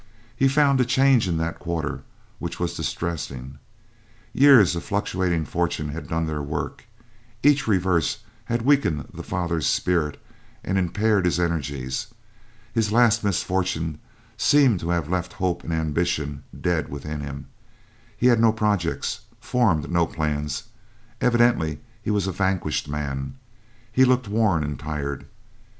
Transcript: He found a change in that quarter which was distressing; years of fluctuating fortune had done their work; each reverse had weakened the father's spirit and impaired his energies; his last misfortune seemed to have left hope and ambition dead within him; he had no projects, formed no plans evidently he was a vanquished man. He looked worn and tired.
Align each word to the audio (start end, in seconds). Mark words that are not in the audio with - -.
He 0.35 0.47
found 0.47 0.81
a 0.81 0.83
change 0.83 1.27
in 1.27 1.37
that 1.37 1.59
quarter 1.59 2.01
which 2.39 2.59
was 2.59 2.73
distressing; 2.73 3.59
years 4.33 4.75
of 4.75 4.83
fluctuating 4.83 5.45
fortune 5.45 5.89
had 5.89 6.07
done 6.07 6.25
their 6.25 6.41
work; 6.41 6.85
each 7.43 7.67
reverse 7.67 8.17
had 8.45 8.63
weakened 8.63 9.09
the 9.13 9.21
father's 9.21 9.67
spirit 9.67 10.19
and 10.63 10.79
impaired 10.79 11.25
his 11.25 11.39
energies; 11.39 12.07
his 12.73 12.91
last 12.91 13.23
misfortune 13.23 13.99
seemed 14.37 14.79
to 14.79 14.89
have 14.89 15.07
left 15.07 15.33
hope 15.33 15.63
and 15.63 15.71
ambition 15.71 16.41
dead 16.59 16.89
within 16.89 17.19
him; 17.21 17.45
he 18.17 18.25
had 18.25 18.39
no 18.39 18.51
projects, 18.51 19.19
formed 19.39 19.91
no 19.91 20.07
plans 20.07 20.63
evidently 21.21 21.79
he 22.01 22.09
was 22.09 22.25
a 22.25 22.31
vanquished 22.31 22.87
man. 22.89 23.35
He 23.91 24.03
looked 24.03 24.27
worn 24.27 24.63
and 24.63 24.79
tired. 24.79 25.27